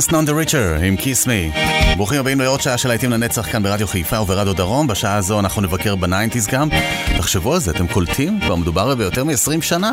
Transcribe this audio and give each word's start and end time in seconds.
Dance 0.00 0.12
Non 0.12 0.26
the 0.26 0.32
Richer 0.32 0.82
עם 0.84 0.94
Kiss 0.94 1.26
Me. 1.26 1.58
ברוכים 1.96 2.20
הבאים 2.20 2.40
לעוד 2.40 2.60
שעה 2.60 2.78
של 2.78 2.88
להיטים 2.88 3.10
לנצח 3.10 3.52
כאן 3.52 3.62
ברדיו 3.62 3.86
חיפה 3.86 4.20
וברדיו 4.20 4.54
דרום. 4.54 4.86
בשעה 4.86 5.16
הזו 5.16 5.40
אנחנו 5.40 5.62
נבקר 5.62 5.96
בניינטיז 5.96 6.46
גם. 6.46 6.68
תחשבו 7.18 7.54
על 7.54 7.60
זה, 7.60 7.70
אתם 7.70 7.86
קולטים? 7.86 8.40
כבר 8.40 8.56
מדובר 8.56 8.94
ביותר 8.94 9.24
מ-20 9.24 9.62
שנה. 9.62 9.92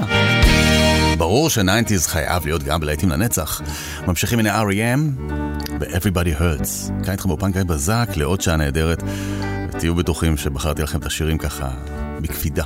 ברור 1.18 1.50
שניינטיז 1.50 2.08
חייב 2.08 2.46
להיות 2.46 2.64
גם 2.64 2.80
בלהיטים 2.80 3.10
לנצח. 3.10 3.62
ממשיכים 4.08 4.40
הנה 4.40 4.62
R.E.M. 4.62 5.22
ו-Everybody 5.80 6.42
Hurts. 6.42 7.04
כאן 7.04 7.12
איתכם 7.12 7.30
באופן 7.30 7.52
גיא 7.52 7.64
בזק 7.64 8.10
לעוד 8.16 8.42
שעה 8.42 8.56
נהדרת. 8.56 9.04
ותהיו 9.70 9.96
בטוחים 9.96 10.38
שבחרתי 10.38 10.82
לכם 10.82 11.00
את 11.00 11.06
השירים 11.06 11.38
ככה 11.38 11.70
בקפידה. 12.22 12.64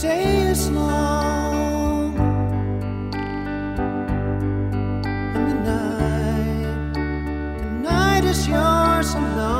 day 0.00 0.48
is 0.48 0.70
long 0.70 2.16
and 5.34 5.46
the 5.46 5.54
night, 5.70 6.94
the 7.58 7.70
night 7.82 8.24
is 8.24 8.48
yours 8.48 9.12
alone. 9.12 9.59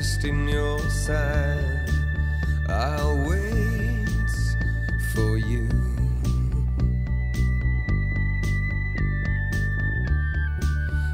interest 0.00 0.24
in 0.24 0.48
your 0.48 0.78
side. 0.88 1.90
I'll 2.70 3.18
wait 3.28 4.08
for 5.12 5.36
you. 5.36 5.68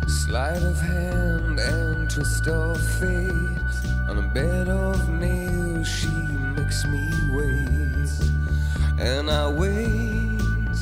Sleight 0.07 0.63
of 0.63 0.81
hand 0.81 1.59
and 1.59 2.09
twist 2.09 2.47
of 2.47 2.77
fate. 3.01 3.75
On 4.09 4.19
a 4.19 4.31
bed 4.33 4.69
of 4.69 5.09
nails, 5.09 5.89
she 5.89 6.15
makes 6.57 6.85
me 6.87 7.05
wait. 7.35 8.11
And 9.01 9.29
I 9.29 9.49
wait 9.49 10.79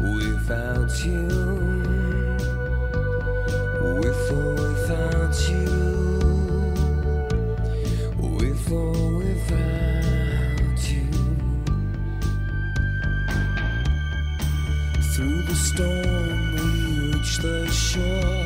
without 0.00 1.04
you. 1.04 1.57
The 17.98 18.37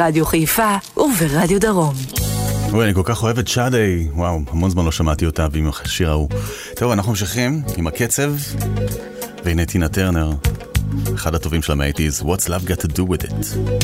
ברדיו 0.00 0.26
חיפה 0.26 0.76
וברדיו 0.96 1.60
דרום. 1.60 1.94
אוי, 2.72 2.84
אני 2.84 2.94
כל 2.94 3.02
כך 3.04 3.22
אוהב 3.22 3.38
את 3.38 3.48
שאדי, 3.48 4.08
וואו, 4.14 4.40
המון 4.50 4.70
זמן 4.70 4.84
לא 4.84 4.92
שמעתי 4.92 5.26
אותה 5.26 5.46
ועם 5.52 5.70
השיר 5.84 6.10
ההוא. 6.10 6.28
טוב, 6.76 6.92
אנחנו 6.92 7.12
ממשיכים 7.12 7.62
עם 7.76 7.86
הקצב, 7.86 8.32
והנה 9.44 9.64
טינה 9.64 9.88
טרנר, 9.88 10.30
אחד 11.14 11.34
הטובים 11.34 11.62
של 11.62 11.72
המאייטיז, 11.72 12.22
What's 12.22 12.46
Love 12.46 12.68
Got 12.68 12.82
to 12.82 12.88
Do 12.88 13.00
With 13.00 13.24
It. 13.24 13.79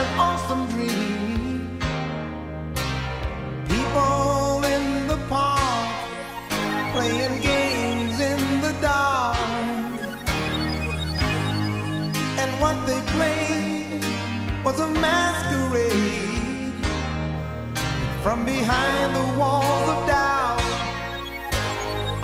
an 0.00 0.18
awesome 0.18 0.64
dream. 0.72 1.78
People 3.68 4.64
in 4.74 4.84
the 5.08 5.18
park 5.28 5.88
playing 6.94 7.36
games 7.42 8.16
in 8.30 8.40
the 8.64 8.72
dark, 8.80 9.36
and 12.42 12.50
what 12.62 12.76
they 12.88 13.00
played 13.16 14.04
was 14.64 14.80
a 14.80 14.88
masquerade. 15.06 16.74
From 18.22 18.44
behind 18.44 19.08
the 19.18 19.26
walls 19.38 19.88
of 19.94 20.00
doubt, 20.06 20.62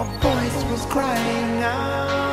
a 0.05 0.07
voice 0.25 0.61
was 0.71 0.83
crying 0.87 1.63
out. 1.63 2.26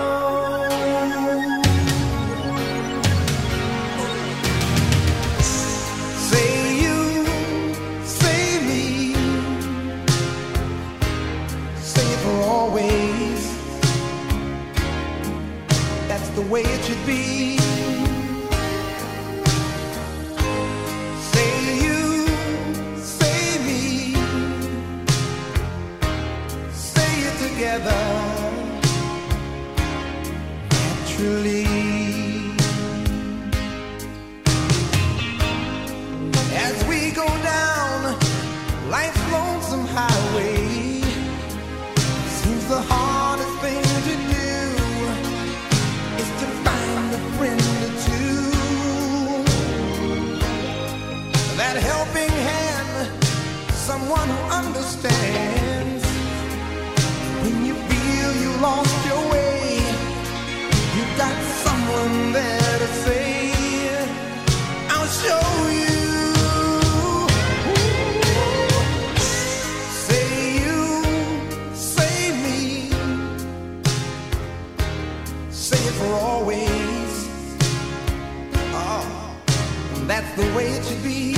That's 80.14 80.36
the 80.36 80.56
way 80.56 80.68
it 80.68 80.86
should 80.86 81.02
be. 81.02 81.33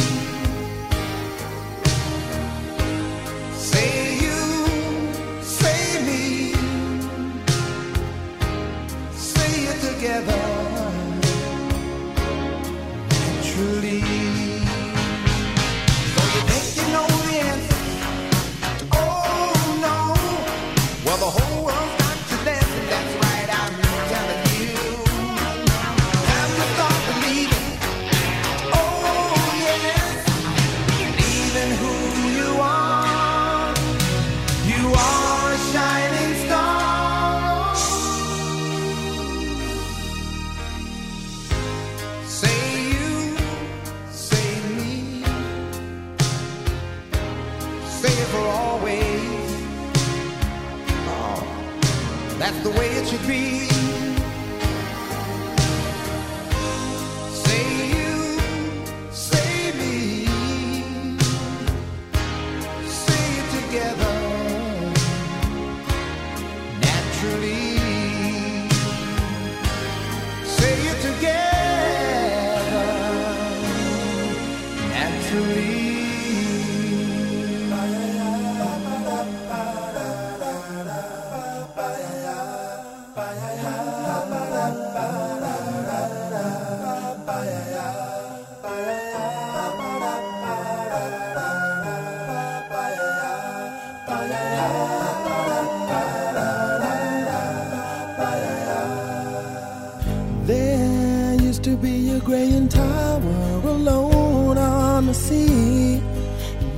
be 101.78 102.12
a 102.12 102.20
graying 102.20 102.70
tower 102.70 103.62
alone 103.64 104.58
on 104.58 105.08
the 105.08 105.14
sea. 105.14 106.02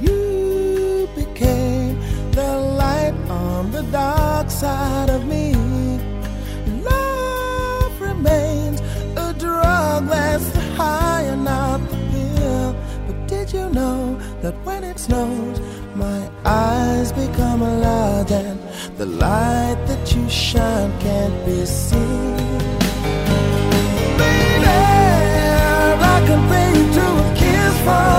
You 0.02 1.10
became 1.16 2.00
the 2.32 2.58
light 2.82 3.14
on 3.30 3.72
the 3.72 3.84
dark 3.84 4.50
side 4.50 5.10
of 5.10 5.26
me. 5.26 5.54
Love 6.84 8.02
remains 8.02 8.82
a 9.18 9.34
drug 9.38 10.08
that's 10.08 10.50
the 10.50 10.62
high 10.76 11.24
and 11.24 11.44
not 11.44 11.80
the 11.90 11.98
pill. 12.12 12.76
But 13.08 13.28
did 13.28 13.54
you 13.54 13.70
know 13.70 14.18
that 14.42 14.56
when 14.66 14.84
it 14.84 15.00
snows, 15.00 15.60
my 15.96 16.30
eyes 16.46 17.12
become 17.12 17.62
large 17.62 18.32
and 18.32 18.60
the 18.98 19.06
light 19.06 19.80
that 19.88 20.16
you 20.16 20.28
shine 20.30 20.92
can't 21.00 21.46
be 21.46 21.66
seen? 21.66 22.47
fall 27.88 28.17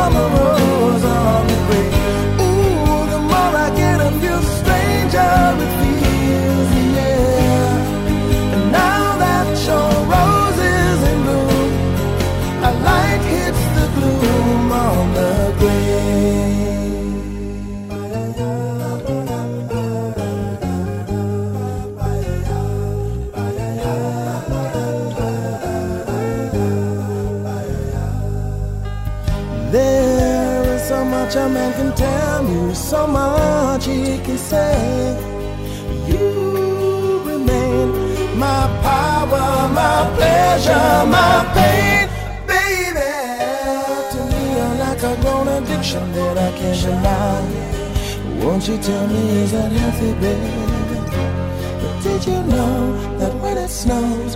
can 31.78 31.94
tell 31.94 32.42
you, 32.50 32.74
so 32.74 33.06
much 33.06 33.84
he 33.86 34.18
can 34.26 34.38
say. 34.50 34.74
You 36.10 36.26
remain 37.30 37.86
my 38.44 38.62
power, 38.88 39.46
my 39.80 39.98
pleasure, 40.16 40.90
my 41.16 41.34
pain, 41.56 42.06
baby. 42.50 43.12
To 44.12 44.18
me, 44.30 44.42
you're 44.56 44.76
like 44.84 45.02
a 45.10 45.14
grown 45.22 45.46
addiction 45.56 46.04
that 46.16 46.36
I 46.48 46.50
can't 46.58 46.80
deny. 46.86 47.42
Won't 48.42 48.64
you 48.68 48.78
tell 48.78 49.06
me 49.14 49.22
is 49.42 49.52
that 49.52 49.70
healthy, 49.80 50.12
baby? 50.24 50.54
But 51.80 51.96
did 52.04 52.22
you 52.30 52.40
know 52.54 52.76
that 53.20 53.34
when 53.42 53.56
it 53.56 53.72
snows, 53.82 54.32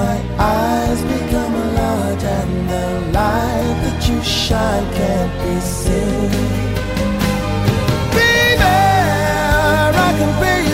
my 0.00 0.16
eyes 0.38 1.00
become 1.14 1.54
a 1.64 1.66
large 1.80 2.24
and 2.38 2.52
the 2.72 2.86
light 3.18 3.76
that 3.82 4.00
you 4.08 4.18
shine 4.22 4.86
can't 4.98 5.32
be 5.42 5.54
seen? 5.60 6.63
I 10.14 10.18
compare 10.18 10.62
you 10.62 10.73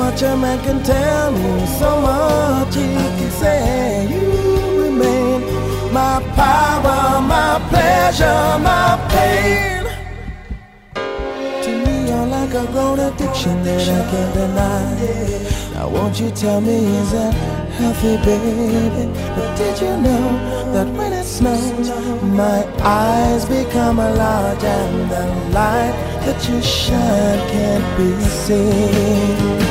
much 0.00 0.22
a 0.22 0.34
man 0.34 0.58
can 0.64 0.82
tell 0.82 1.30
me, 1.30 1.66
so 1.78 1.90
much 2.00 2.74
he 2.74 2.88
can 3.18 3.30
say. 3.42 4.06
You 4.12 4.24
remain 4.84 5.38
my 5.92 6.14
power, 6.40 7.20
my 7.34 7.50
pleasure, 7.70 8.44
my 8.68 8.86
pain. 9.12 9.84
To 11.64 11.70
me, 11.84 11.94
you're 12.08 12.28
like 12.36 12.54
a 12.62 12.64
grown 12.72 12.98
addiction 13.08 13.56
that 13.66 13.86
I 13.98 14.00
can't 14.10 14.32
deny. 14.38 14.86
Now, 15.74 15.88
won't 15.94 16.18
you 16.18 16.30
tell 16.30 16.60
me, 16.68 16.78
is 17.02 17.10
that 17.12 17.34
healthy, 17.78 18.14
baby? 18.24 19.04
But 19.36 19.50
did 19.58 19.76
you 19.84 19.94
know 20.06 20.24
that 20.74 20.88
when 20.96 21.12
it 21.12 21.26
snows, 21.36 21.88
my 22.42 22.60
eyes 23.02 23.44
become 23.44 23.98
a 23.98 24.10
large 24.22 24.64
and 24.64 25.10
the 25.12 25.24
light 25.58 25.94
that 26.24 26.40
you 26.48 26.58
shine 26.62 27.40
can't 27.52 27.88
be 27.98 28.10
seen? 28.44 29.69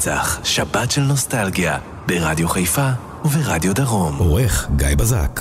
לנצח, 0.00 0.40
שבת 0.44 0.90
של 0.90 1.00
נוסטלגיה, 1.00 1.78
ברדיו 2.06 2.48
חיפה 2.48 2.88
וברדיו 3.24 3.74
דרום. 3.74 4.16
עורך 4.16 4.68
גיא 4.76 4.96
בזק. 4.96 5.40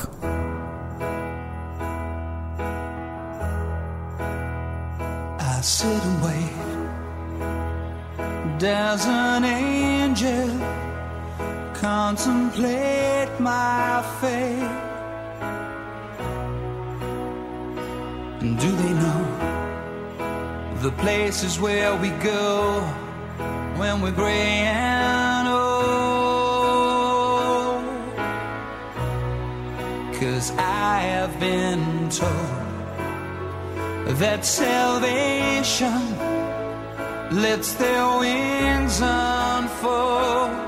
I 5.40 5.62
sit 5.62 6.04
and 6.10 6.20
wait. 6.26 6.70
Does 8.60 9.06
an 9.06 9.44
angel 9.46 10.52
contemplate 11.86 13.34
my 13.40 14.04
fate? 14.20 14.76
And 18.42 18.54
do 18.64 18.70
they 18.82 18.94
know 19.04 19.24
the 20.86 20.92
places 21.04 21.54
where 21.66 21.92
we 22.04 22.10
go 22.34 22.50
when 23.80 24.02
we're 24.02 24.12
gray 24.12 24.68
and 24.68 25.48
old? 25.48 25.60
Cause 30.20 30.52
I 30.58 31.00
have 31.14 31.40
been 31.40 32.10
told 32.10 32.60
that 34.20 34.44
salvation 34.44 36.02
lets 37.32 37.74
their 37.76 38.06
wings 38.20 39.00
unfold. 39.02 40.68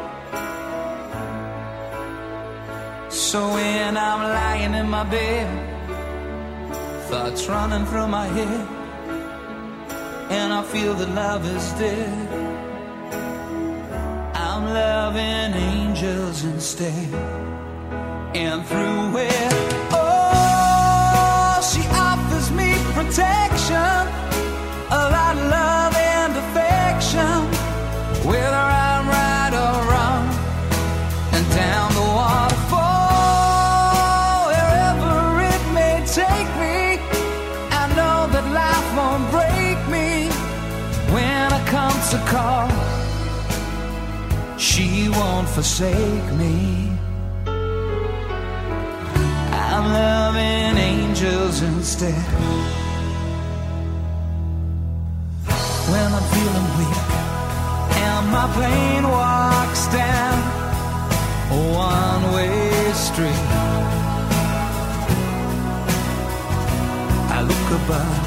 So 3.09 3.39
when 3.53 3.97
I'm 3.97 4.21
lying 4.39 4.73
in 4.73 4.89
my 4.89 5.03
bed, 5.03 5.49
thoughts 7.09 7.47
running 7.47 7.85
through 7.87 8.07
my 8.07 8.27
head, 8.27 8.67
and 10.29 10.53
I 10.53 10.63
feel 10.63 10.93
that 10.93 11.09
love 11.09 11.45
is 11.45 11.71
dead, 11.73 12.30
loving 14.73 15.53
angels 15.53 16.43
instead. 16.43 17.13
And 18.33 18.65
through 18.65 19.17
it, 19.17 19.53
oh, 19.91 21.59
she 21.71 21.81
offers 22.09 22.51
me 22.51 22.73
protection, 22.93 24.07
a 24.89 25.03
lot 25.15 25.35
of 25.37 25.49
love 25.51 25.70
won't 45.21 45.49
forsake 45.49 46.29
me. 46.41 46.55
I'm 49.69 49.85
loving 50.01 50.73
angels 50.91 51.61
instead. 51.61 52.25
When 55.91 56.07
I'm 56.17 56.27
feeling 56.35 56.69
weak 56.79 57.03
and 58.07 58.23
my 58.37 58.47
pain 58.61 59.01
walks 59.19 59.83
down 59.99 60.37
a 61.55 61.59
one 61.89 62.23
way 62.35 62.91
street, 63.07 63.45
I 67.35 67.39
look 67.49 67.67
above 67.79 68.19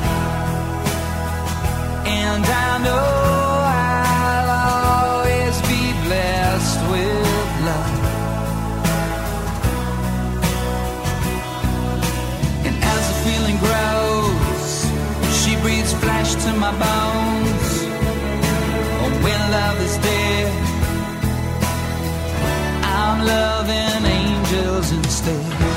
and 2.07 2.45
I 2.67 2.79
know. 2.85 3.44
flesh 16.35 16.45
to 16.45 16.59
my 16.59 16.71
bones. 16.71 17.85
But 19.01 19.23
when 19.23 19.41
love 19.51 19.81
is 19.81 19.99
dead, 19.99 20.53
I'm 22.83 23.27
loving 23.27 24.07
angels 24.07 24.93
instead. 24.93 25.74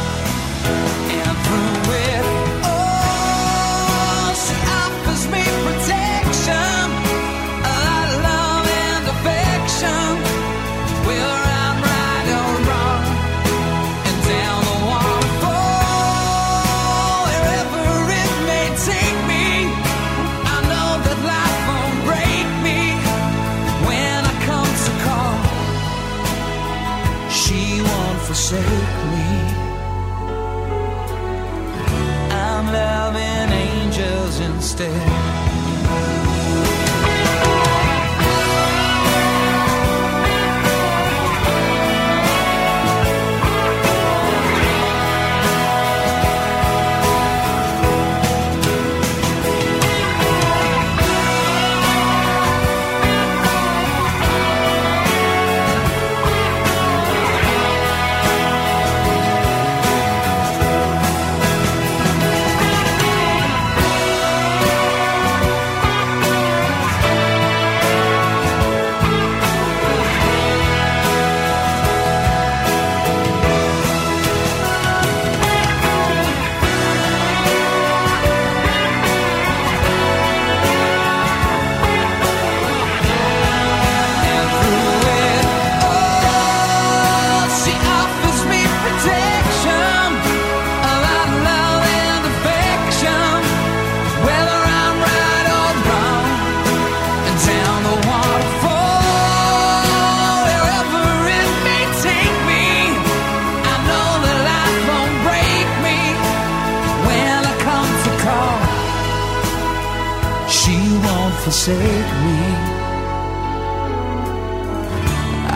she 110.68 110.80
won't 111.06 111.34
forsake 111.44 112.12
me. 112.26 112.40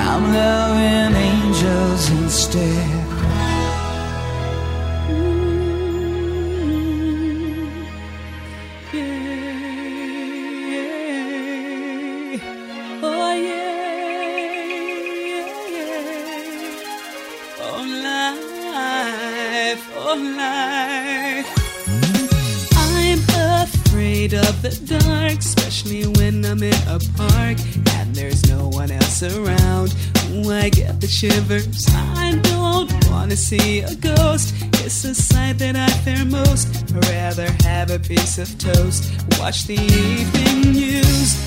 I'm 0.07 0.24
loving 0.34 1.16
angels 1.30 2.09
instead. 2.12 3.01
shivers. 31.22 31.86
I 31.93 32.39
don't 32.41 32.91
wanna 33.11 33.36
see 33.36 33.82
a 33.82 33.93
ghost. 33.93 34.55
It's 34.84 35.03
a 35.03 35.13
sight 35.13 35.59
that 35.59 35.76
I 35.76 35.88
fear 36.03 36.26
most. 36.26 36.67
I'd 36.95 37.05
rather 37.09 37.47
have 37.63 37.91
a 37.91 37.99
piece 37.99 38.39
of 38.39 38.57
toast. 38.57 39.03
Watch 39.39 39.67
the 39.67 39.76
evening 39.76 40.74
news. 40.74 41.41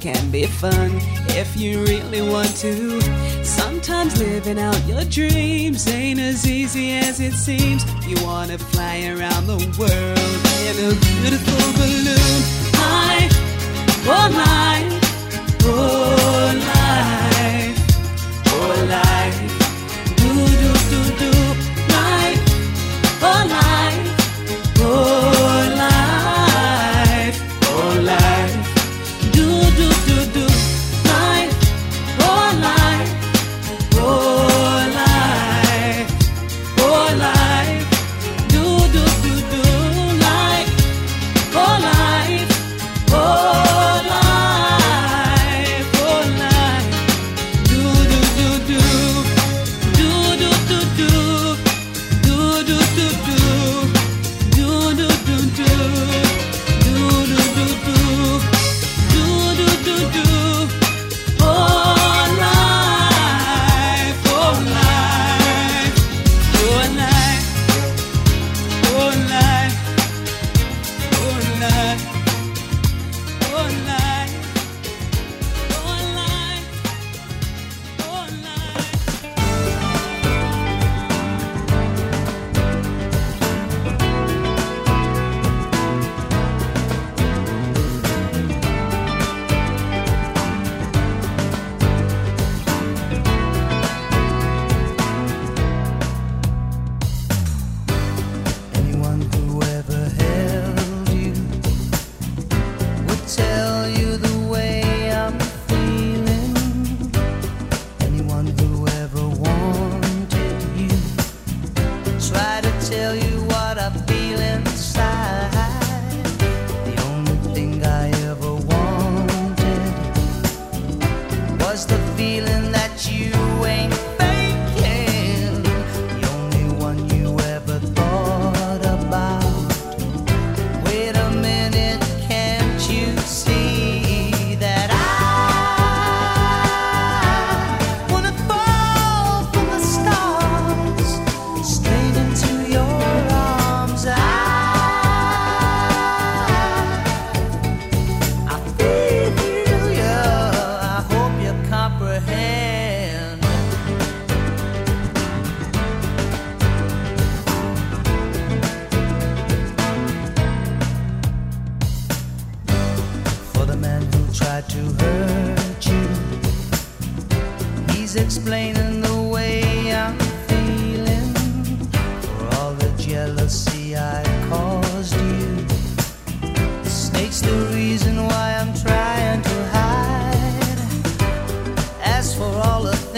can 0.00 0.30
be 0.30 0.46
fun 0.46 0.92
if 1.30 1.56
you 1.56 1.82
really 1.84 2.22
want 2.22 2.54
to. 2.56 3.00
Sometimes 3.44 4.18
living 4.18 4.58
out 4.58 4.78
your 4.86 5.04
dreams 5.04 5.88
ain't 5.88 6.20
as 6.20 6.48
easy 6.48 6.92
as 6.92 7.20
it 7.20 7.32
seems. 7.32 7.84
You 8.06 8.16
wanna 8.24 8.58
fly 8.58 9.06
around 9.06 9.46
the 9.46 9.58
world 9.78 10.38
in 10.68 10.74
a 10.86 10.94
beautiful 11.06 11.72
balloon. 11.78 12.42
I, 12.74 13.28
oh, 14.06 14.14
oh 14.14 14.28
life, 14.44 14.94
oh 15.64 16.52
life, 16.68 17.78
oh 18.46 18.86
life. 18.88 19.47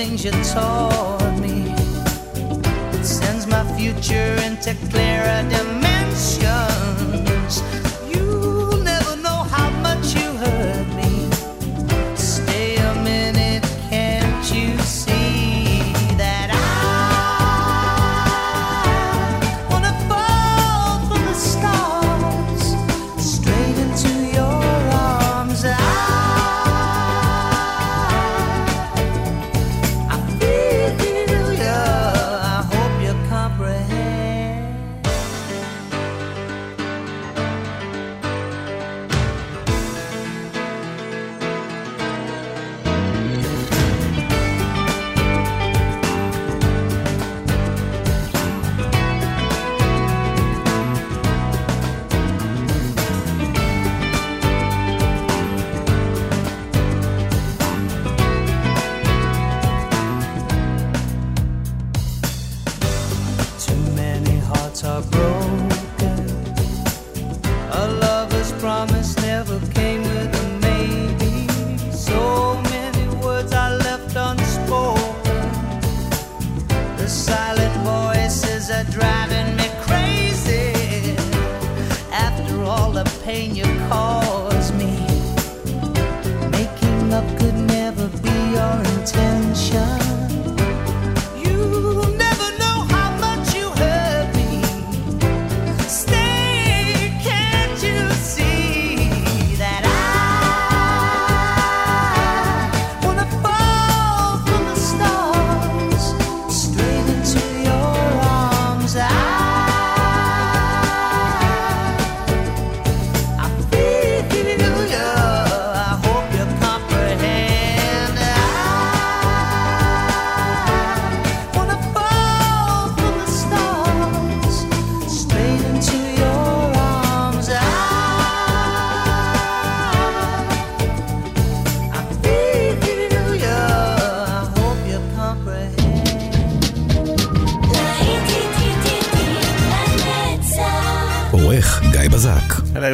things 0.04 0.24
you 0.24 0.30
taught 0.30 1.38
me. 1.40 1.74
It 2.96 3.04
sends 3.04 3.46
my 3.46 3.62
future 3.76 4.32
into 4.46 4.74
clearer 4.88 5.42
dimensions. 5.50 5.79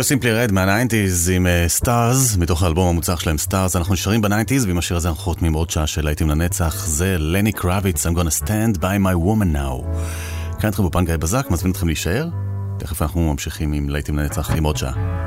סימפלי 0.07 0.33
רד 0.33 0.53
מהניינטיז 0.53 1.33
עם 1.35 1.47
אה, 1.47 1.65
סטארס, 1.69 2.35
uh, 2.35 2.39
מתוך 2.39 2.63
האלבום 2.63 2.89
המוצלח 2.89 3.21
שלהם 3.21 3.39
סטארס, 3.39 3.77
אנחנו 3.77 3.95
נשארים 3.95 4.21
בניינטיז 4.21 4.65
ועם 4.65 4.79
השיר 4.79 4.97
הזה 4.97 5.09
אנחנו 5.09 5.23
חותמים 5.23 5.53
עוד 5.53 5.71
שעה 5.71 5.87
של 5.87 6.05
להיטים 6.05 6.31
לנצח, 6.31 6.87
זה 6.87 7.17
לני 7.19 7.53
קרביץ, 7.53 8.07
I'm 8.07 8.11
gonna 8.11 8.45
stand 8.45 8.77
by 8.79 8.81
my 8.81 9.15
woman 9.27 9.57
now. 9.57 9.87
כאן 10.61 10.71
אתכם 10.71 10.87
בפן 10.87 11.05
בזק, 11.19 11.47
מזמין 11.51 11.73
אתכם 11.73 11.87
להישאר, 11.87 12.29
תכף 12.79 13.03
אנחנו 13.03 13.33
ממשיכים 13.33 13.73
עם 13.73 13.89
להיטים 13.89 14.19
לנצח 14.19 14.51
עם 14.51 14.65
עוד 14.65 14.77
שעה. 14.77 15.26